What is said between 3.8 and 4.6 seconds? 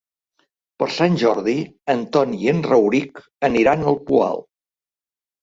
al Poal.